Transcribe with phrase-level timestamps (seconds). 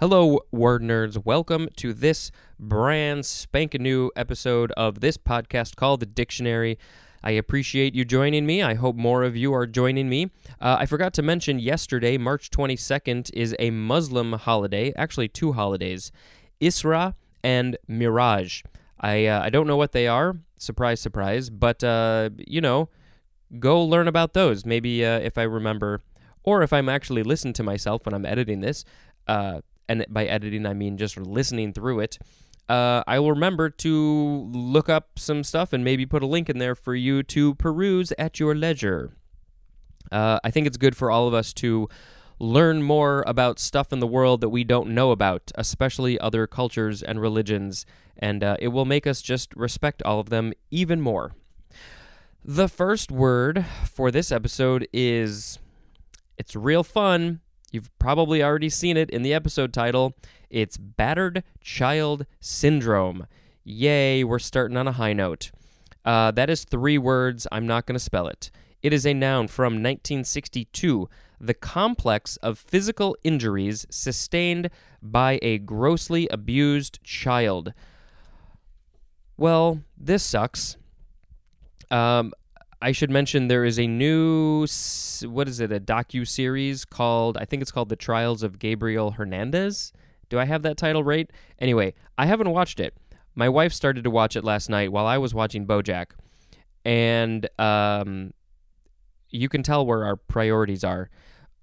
[0.00, 1.24] Hello, word nerds.
[1.24, 6.78] Welcome to this brand spanking new episode of this podcast called The Dictionary.
[7.24, 8.62] I appreciate you joining me.
[8.62, 10.30] I hope more of you are joining me.
[10.60, 16.12] Uh, I forgot to mention yesterday, March 22nd, is a Muslim holiday, actually, two holidays
[16.60, 18.62] Isra and Miraj.
[19.00, 22.88] I, uh, I don't know what they are, surprise, surprise, but, uh, you know,
[23.58, 24.64] go learn about those.
[24.64, 26.02] Maybe uh, if I remember,
[26.44, 28.84] or if I'm actually listening to myself when I'm editing this,
[29.26, 32.18] uh, and by editing I mean just listening through it,
[32.68, 36.58] uh, I will remember to look up some stuff and maybe put a link in
[36.58, 39.12] there for you to peruse at your leisure.
[40.12, 41.88] Uh, I think it's good for all of us to
[42.38, 47.02] learn more about stuff in the world that we don't know about, especially other cultures
[47.02, 47.84] and religions,
[48.18, 51.34] and uh, it will make us just respect all of them even more.
[52.44, 55.58] The first word for this episode is
[56.36, 57.40] it's real fun
[57.70, 60.14] You've probably already seen it in the episode title.
[60.48, 63.26] It's Battered Child Syndrome.
[63.62, 65.50] Yay, we're starting on a high note.
[66.04, 67.46] Uh, that is three words.
[67.52, 68.50] I'm not going to spell it.
[68.82, 71.10] It is a noun from 1962.
[71.40, 74.70] The complex of physical injuries sustained
[75.02, 77.74] by a grossly abused child.
[79.36, 80.78] Well, this sucks.
[81.90, 82.32] Um,
[82.80, 84.66] I should mention there is a new
[85.24, 89.12] what is it a docu series called I think it's called The Trials of Gabriel
[89.12, 89.92] Hernandez.
[90.28, 91.30] Do I have that title right?
[91.58, 92.94] Anyway, I haven't watched it.
[93.34, 96.06] My wife started to watch it last night while I was watching BoJack,
[96.84, 98.32] and um,
[99.30, 101.08] you can tell where our priorities are.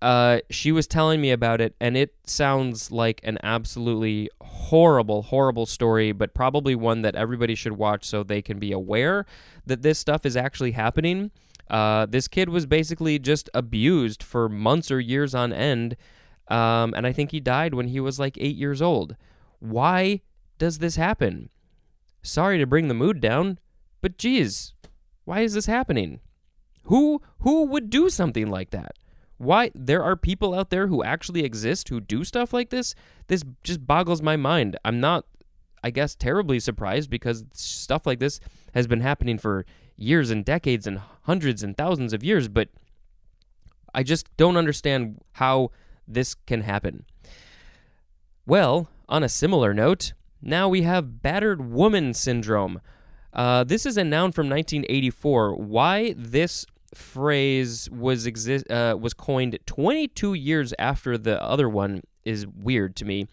[0.00, 4.30] Uh, she was telling me about it, and it sounds like an absolutely
[4.64, 9.26] horrible, horrible story, but probably one that everybody should watch so they can be aware
[9.66, 11.30] that this stuff is actually happening.
[11.68, 15.96] Uh, this kid was basically just abused for months or years on end,
[16.48, 19.16] um, and I think he died when he was like eight years old.
[19.60, 20.20] Why
[20.58, 21.48] does this happen?
[22.22, 23.58] Sorry to bring the mood down,
[24.00, 24.74] but geez,
[25.24, 26.20] why is this happening?
[26.84, 28.92] Who who would do something like that?
[29.44, 32.94] Why there are people out there who actually exist who do stuff like this?
[33.28, 34.76] This just boggles my mind.
[34.84, 35.26] I'm not
[35.84, 38.40] I guess terribly surprised because stuff like this
[38.72, 39.66] has been happening for
[39.96, 42.70] years and decades and hundreds and thousands of years, but
[43.94, 45.70] I just don't understand how
[46.08, 47.04] this can happen.
[48.46, 52.80] Well, on a similar note, now we have battered woman syndrome.
[53.34, 55.54] Uh, this is a noun from 1984.
[55.56, 56.64] Why this
[56.96, 63.04] phrase was exist uh, was coined 22 years after the other one is weird to
[63.04, 63.26] me.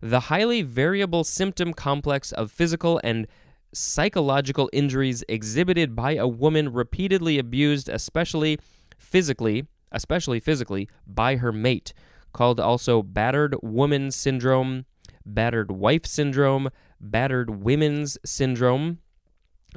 [0.00, 3.26] The highly variable symptom complex of physical and
[3.72, 8.58] psychological injuries exhibited by a woman repeatedly abused, especially
[8.98, 11.92] physically, especially physically, by her mate,
[12.32, 14.84] called also battered woman syndrome,
[15.24, 16.70] battered wife syndrome,
[17.00, 18.98] battered women's syndrome.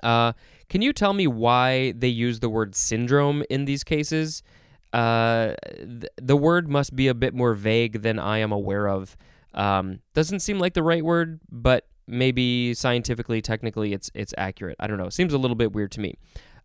[0.03, 0.33] Uh,
[0.69, 4.43] can you tell me why they use the word syndrome in these cases?
[4.93, 9.17] Uh, th- the word must be a bit more vague than I am aware of.
[9.53, 14.77] Um, doesn't seem like the right word, but maybe scientifically, technically, it's it's accurate.
[14.79, 15.09] I don't know.
[15.09, 16.15] Seems a little bit weird to me.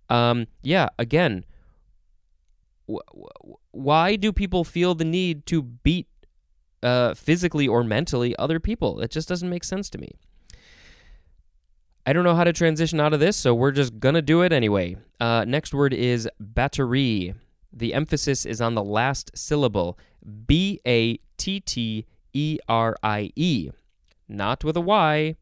[0.08, 0.88] Um, yeah.
[0.98, 1.44] Again,
[3.70, 6.08] why do people feel the need to beat
[6.82, 9.00] uh, physically or mentally other people?
[9.00, 10.12] It just doesn't make sense to me.
[12.04, 14.52] I don't know how to transition out of this, so we're just to do it
[14.52, 14.96] anyway.
[15.20, 17.34] Uh, next word is battery.
[17.72, 19.96] The emphasis is on the last syllable
[20.46, 23.70] B A T T E R I E.
[24.28, 25.36] Not with a Y.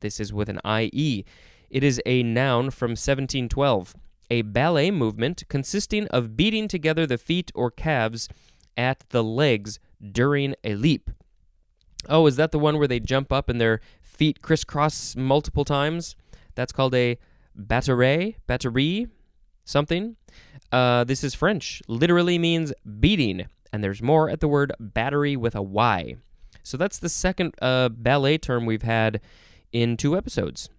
[0.00, 1.24] This is with an I E.
[1.70, 3.94] It is a noun from 1712,
[4.30, 8.28] a ballet movement consisting of beating together the feet or calves
[8.76, 11.10] at the legs during a leap.
[12.08, 13.80] Oh, is that the one where they jump up and their
[14.14, 16.16] feet crisscross multiple times?
[16.54, 17.18] That's called a
[17.58, 19.08] batterie, batterie,
[19.64, 20.16] something.
[20.72, 21.82] Uh, this is French.
[21.88, 26.16] Literally means beating, and there's more at the word battery with a Y.
[26.62, 29.20] So that's the second uh, ballet term we've had
[29.72, 30.70] in two episodes.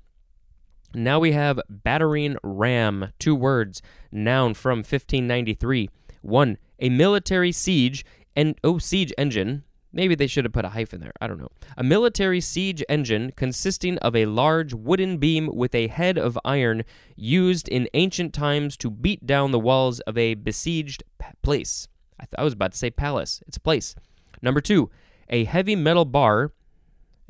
[0.93, 3.81] Now we have battering ram, two words,
[4.11, 5.89] noun from 1593.
[6.21, 8.05] One, a military siege
[8.35, 9.63] and oh siege engine
[9.95, 11.13] Maybe they should have put a hyphen there.
[11.21, 11.47] I don't know.
[11.77, 16.83] A military siege engine consisting of a large wooden beam with a head of iron
[17.15, 21.01] used in ancient times to beat down the walls of a besieged
[21.42, 21.88] place.
[22.19, 23.42] I, th- I was about to say palace.
[23.47, 23.95] It's a place.
[24.42, 24.92] Number two,
[25.30, 26.51] a heavy metal bar.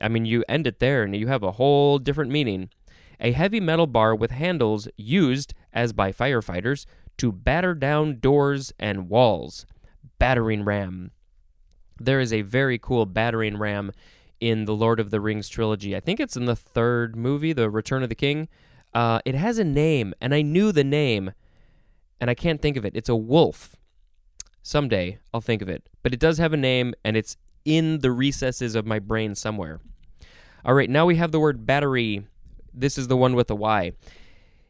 [0.02, 2.72] I mean, you end it there and you have a whole different meaning.
[3.20, 6.88] A heavy metal bar with handles used, as by firefighters,
[7.18, 9.68] to batter down doors and walls.
[10.18, 11.12] Battering ram.
[12.00, 13.92] There is a very cool battering ram
[14.40, 15.96] in the Lord of the Rings trilogy.
[15.96, 18.48] I think it's in the third movie, The Return of the King.
[18.94, 21.32] Uh, it has a name, and I knew the name,
[22.20, 22.96] and I can't think of it.
[22.96, 23.76] It's a wolf.
[24.62, 25.88] Someday I'll think of it.
[26.04, 29.80] But it does have a name, and it's in the recesses of my brain somewhere.
[30.64, 32.26] All right, now we have the word battery.
[32.74, 33.92] This is the one with the Y.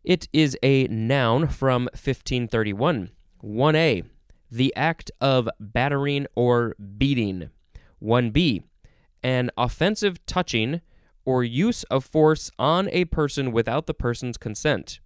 [0.04, 3.12] It is a noun from 1531.
[3.44, 4.06] 1A,
[4.56, 7.50] the act of battering or beating.
[8.02, 8.64] 1B,
[9.22, 10.82] an offensive touching
[11.26, 15.00] or use of force on a person without the person's consent.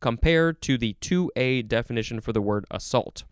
[0.00, 3.24] Compare to the 2A definition for the word assault.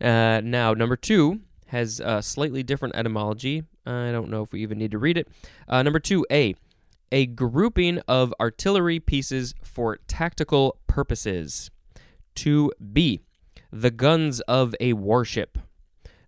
[0.00, 3.62] Uh, now, number two has a slightly different etymology.
[3.86, 5.28] I don't know if we even need to read it.
[5.68, 6.54] Uh, number two, A,
[7.12, 11.70] a grouping of artillery pieces for tactical purposes.
[12.36, 13.20] 2B,
[13.72, 15.58] the guns of a warship.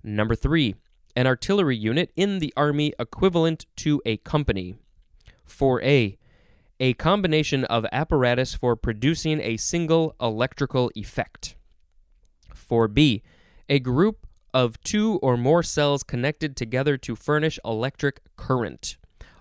[0.02, 0.74] Number three,
[1.14, 4.76] an artillery unit in the Army equivalent to a company.
[5.48, 6.18] 4A,
[6.78, 11.56] a combination of apparatus for producing a single electrical effect.
[12.54, 13.22] 4B,
[13.68, 18.96] a group of two or more cells connected together to furnish electric current.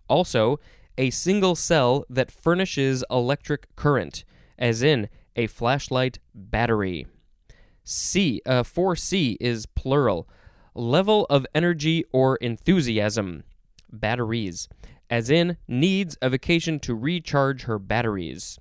[0.07, 0.59] Also,
[0.97, 4.23] a single cell that furnishes electric current,
[4.57, 7.07] as in a flashlight battery.
[7.83, 10.27] C, uh, 4C is plural.
[10.73, 13.43] Level of energy or enthusiasm.
[13.91, 14.67] Batteries,
[15.09, 18.59] as in needs a vacation to recharge her batteries.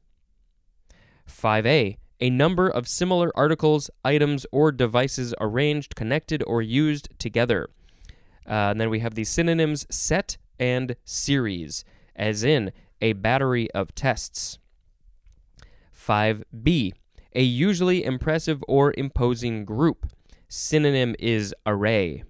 [1.28, 7.68] 5A, a number of similar articles, items, or devices arranged, connected, or used together.
[8.46, 11.84] Uh, and then we have the synonyms set and series,
[12.14, 14.58] as in a battery of tests.
[16.06, 16.92] 5b,
[17.34, 20.06] a usually impressive or imposing group.
[20.48, 22.24] Synonym is array.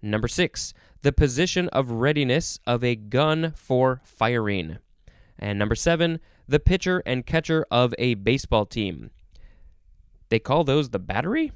[0.00, 4.78] Number 6, the position of readiness of a gun for firing.
[5.38, 9.10] And number 7, the pitcher and catcher of a baseball team.
[10.28, 11.52] They call those the battery?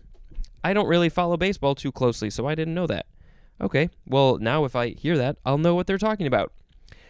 [0.63, 3.07] I don't really follow baseball too closely, so I didn't know that.
[3.61, 6.53] Okay, well, now if I hear that, I'll know what they're talking about.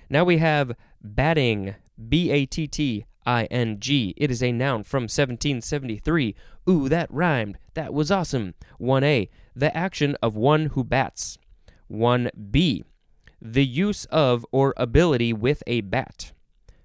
[0.09, 1.75] Now we have batting,
[2.09, 4.15] B A T T I N G.
[4.17, 6.35] It is a noun from 1773.
[6.71, 7.59] Ooh, that rhymed.
[7.75, 8.55] That was awesome.
[8.81, 11.39] 1A, the action of one who bats.
[11.91, 12.83] 1B,
[13.41, 16.33] the use of or ability with a bat.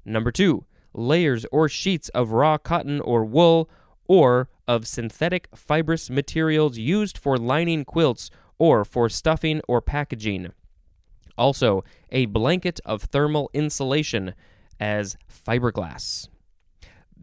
[0.04, 3.70] Number 2, layers or sheets of raw cotton or wool
[4.08, 10.52] or of synthetic fibrous materials used for lining quilts or for stuffing or packaging.
[11.38, 14.34] Also, a blanket of thermal insulation
[14.80, 16.28] as fiberglass.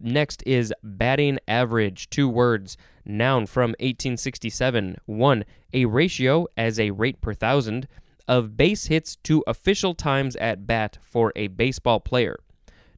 [0.00, 4.96] Next is batting average, two words, noun from 1867.
[5.06, 7.88] One, a ratio as a rate per thousand
[8.28, 12.38] of base hits to official times at bat for a baseball player.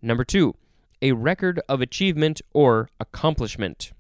[0.03, 0.55] Number two,
[1.01, 3.93] a record of achievement or accomplishment.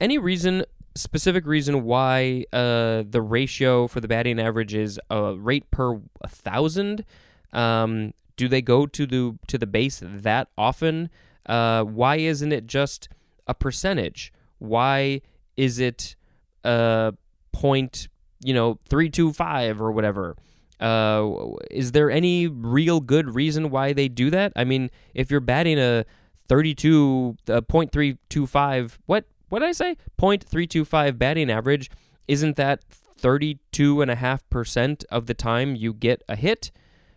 [0.00, 0.64] Any reason,
[0.94, 7.04] specific reason why uh, the ratio for the batting average is a rate per thousand?
[7.52, 11.10] Um, do they go to the to the base that often?
[11.48, 13.08] Uh, why isn't it just
[13.46, 14.32] a percentage?
[14.58, 15.22] Why
[15.56, 16.16] is it
[16.64, 17.14] a
[17.52, 18.08] point,
[18.44, 20.36] you know, three two five or whatever?
[20.78, 24.52] Uh, is there any real good reason why they do that?
[24.56, 26.04] I mean, if you're batting a
[26.48, 29.96] 32 uh, 0.325 what what did I say?
[30.20, 31.90] 0.325 batting average,
[32.26, 32.82] isn't that
[33.20, 36.72] 32.5% of the time you get a hit?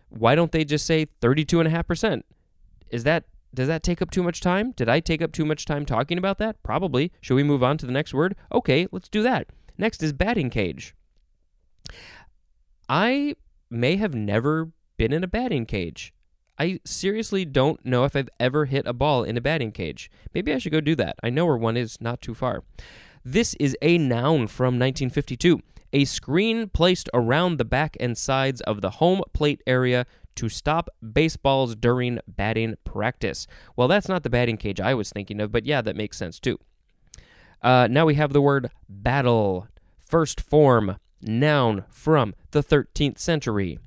[0.08, 2.22] Why don't they just say 32.5%?
[2.90, 4.72] Is that does that take up too much time?
[4.72, 6.62] Did I take up too much time talking about that?
[6.62, 7.12] Probably.
[7.20, 8.36] Should we move on to the next word?
[8.52, 9.48] Okay, let's do that.
[9.76, 10.94] Next is batting cage.
[12.88, 13.34] I
[13.70, 16.12] may have never been in a batting cage.
[16.58, 20.10] I seriously don't know if I've ever hit a ball in a batting cage.
[20.34, 21.16] Maybe I should go do that.
[21.22, 22.64] I know where one is not too far.
[23.24, 25.60] This is a noun from 1952.
[25.92, 30.04] A screen placed around the back and sides of the home plate area
[30.40, 33.46] to stop baseballs during batting practice.
[33.76, 36.40] Well, that's not the batting cage I was thinking of, but yeah, that makes sense
[36.40, 36.58] too.
[37.60, 39.68] Uh, now we have the word battle.
[39.98, 43.78] First form, noun from the 13th century.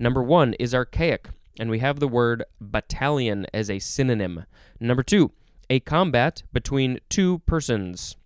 [0.00, 1.28] Number one is archaic,
[1.60, 4.46] and we have the word battalion as a synonym.
[4.80, 5.30] Number two,
[5.68, 8.16] a combat between two persons.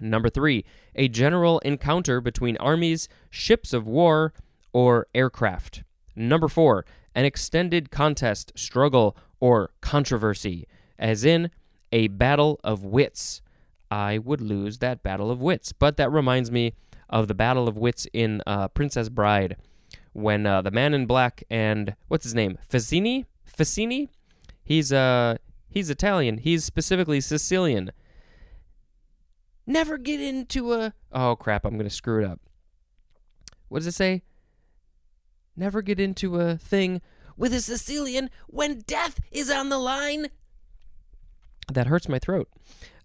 [0.00, 0.64] Number three,
[0.96, 4.34] a general encounter between armies, ships of war,
[4.72, 5.84] or aircraft.
[6.16, 10.66] Number four, an extended contest, struggle, or controversy,
[10.98, 11.50] as in
[11.92, 13.40] a battle of wits.
[13.90, 15.72] I would lose that battle of wits.
[15.72, 16.74] But that reminds me,
[17.14, 19.56] of the Battle of Wits in uh, Princess Bride,
[20.12, 24.08] when uh, the Man in Black and what's his name, Fazzini, Fazzini,
[24.62, 25.36] he's uh
[25.68, 26.38] he's Italian.
[26.38, 27.92] He's specifically Sicilian.
[29.66, 31.64] Never get into a oh crap!
[31.64, 32.40] I'm gonna screw it up.
[33.68, 34.22] What does it say?
[35.56, 37.00] Never get into a thing
[37.36, 40.28] with a Sicilian when death is on the line.
[41.72, 42.48] That hurts my throat.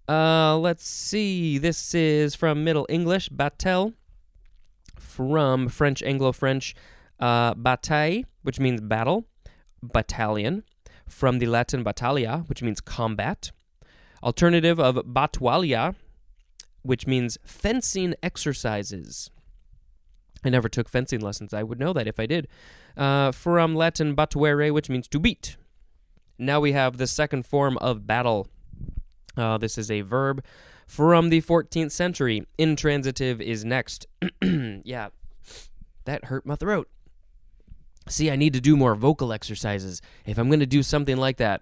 [0.08, 1.60] Uh, let's see.
[1.60, 3.94] This is from Middle English, Batel.
[4.98, 6.75] From French, Anglo French,
[7.20, 9.27] uh, bataille, which means battle,
[9.84, 10.63] battalion.
[11.08, 13.51] From the Latin battalia, which means combat.
[14.24, 15.96] Alternative of battualia,
[16.82, 19.29] which means fencing exercises.
[20.43, 21.53] I never took fencing lessons.
[21.53, 22.48] I would know that if I did.
[22.96, 25.58] Uh, from Latin battuere, which means to beat.
[26.38, 28.48] Now we have the second form of battle.
[29.36, 30.43] Uh, this is a verb
[30.88, 32.46] from the 14th century.
[32.58, 34.08] Intransitive is next.
[34.41, 35.10] yeah,
[36.05, 36.89] that hurt my throat.
[38.08, 40.01] See, I need to do more vocal exercises.
[40.25, 41.62] If I'm going to do something like that,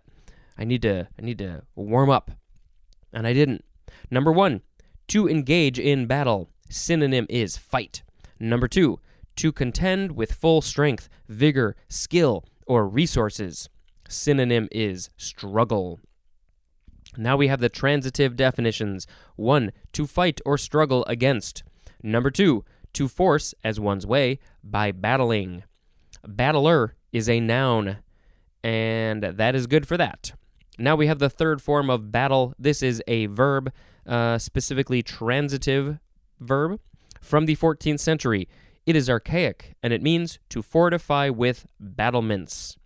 [0.57, 2.31] I need to I need to warm up.
[3.12, 3.65] And I didn't.
[4.12, 4.62] Number 1,
[5.10, 6.50] to engage in battle.
[6.69, 8.03] Synonym is fight.
[8.39, 9.00] Number 2,
[9.38, 13.70] to contend with full strength, vigor, skill, or resources.
[14.10, 16.00] Synonym is struggle.
[17.17, 19.08] Now we have the transitive definitions.
[19.36, 19.72] 1.
[19.94, 21.63] To fight or struggle against.
[22.03, 22.63] Number 2.
[22.94, 25.63] To force as one's way by battling.
[26.27, 27.98] Battler is a noun,
[28.63, 30.34] and that is good for that.
[30.77, 32.53] Now we have the third form of battle.
[32.60, 33.72] This is a verb,
[34.06, 36.00] uh, specifically transitive
[36.39, 36.79] verb
[37.27, 38.48] from the 14th century.
[38.86, 42.77] It is archaic, and it means to fortify with battlements.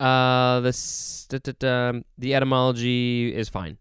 [0.00, 3.78] Uh, the, the etymology is fine.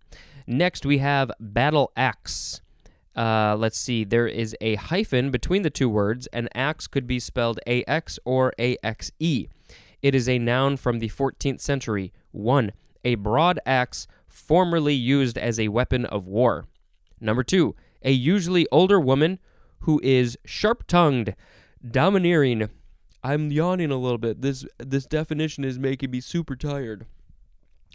[0.48, 2.62] Next, we have battle axe.
[3.16, 7.20] Uh, let's see, there is a hyphen between the two words, and axe could be
[7.20, 9.48] spelled AX or AXE.
[10.02, 12.14] It is a noun from the 14th century.
[12.32, 12.72] 1.
[13.04, 16.66] A broad axe formerly used as a weapon of war.
[17.20, 17.76] Number 2.
[18.06, 19.40] A usually older woman
[19.80, 21.36] who is sharp tongued,
[21.84, 22.70] domineering.
[23.24, 24.44] I'm yawning a little bit.
[24.44, 27.08] This this definition is making me super tired.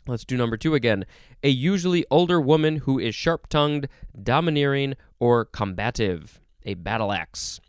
[0.08, 1.04] Let's do number two again.
[1.44, 3.88] A usually older woman who is sharp tongued,
[4.20, 6.40] domineering, or combative.
[6.64, 7.60] A battle axe.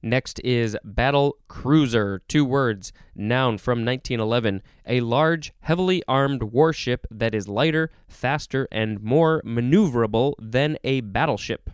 [0.00, 4.62] Next is battle cruiser, two words, noun from 1911.
[4.86, 11.70] A large, heavily armed warship that is lighter, faster, and more maneuverable than a battleship.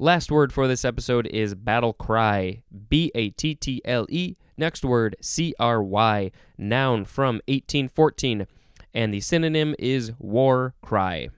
[0.00, 2.62] Last word for this episode is battle cry.
[2.88, 4.36] B A T T L E.
[4.56, 6.30] Next word, C R Y.
[6.56, 8.46] Noun from 1814.
[8.94, 11.30] And the synonym is war cry.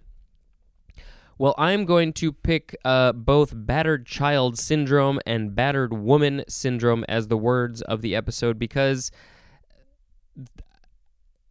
[1.39, 7.29] Well, I'm going to pick uh, both battered child syndrome and battered woman syndrome as
[7.29, 9.11] the words of the episode because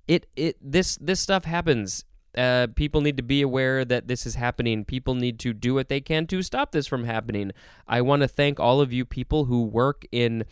[0.08, 2.06] it it this this stuff happens
[2.38, 4.86] uh, people need to be aware that this is happening.
[4.86, 7.52] People need to do what they can to stop this from happening.
[7.88, 10.46] I want to thank all of you people who work in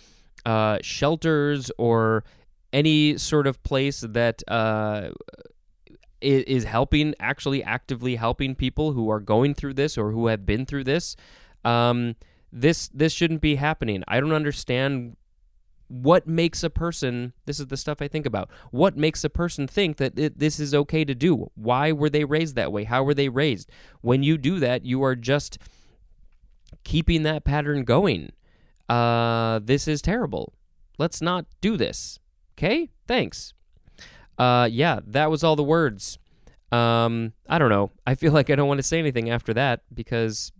[0.45, 2.23] uh, shelters or
[2.73, 5.09] any sort of place that uh,
[6.21, 10.65] is helping, actually actively helping people who are going through this or who have been
[10.65, 11.15] through this.
[11.63, 12.15] Um,
[12.51, 14.03] this this shouldn't be happening.
[14.07, 15.17] I don't understand
[15.89, 19.67] what makes a person this is the stuff i think about what makes a person
[19.67, 21.49] think that it, this is okay to do?
[21.55, 22.83] Why were they raised that way?
[22.83, 23.69] How were they raised?
[24.01, 25.57] When you do that you are just
[26.83, 28.31] keeping that pattern going.
[28.87, 30.53] Uh, this is terrible.
[30.97, 32.19] Let's not do this.
[32.57, 32.89] Okay?
[33.07, 33.53] Thanks.
[34.37, 36.17] Uh, yeah that was all the words.
[36.71, 37.91] Um, i don't know.
[38.05, 40.51] I feel like i don't want to say anything after that because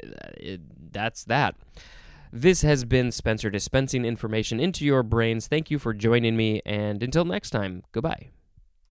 [0.00, 0.60] it,
[0.92, 1.54] that's that
[2.32, 5.46] this has been Spencer dispensing information into your brains.
[5.46, 8.30] Thank you for joining me, and until next time, goodbye.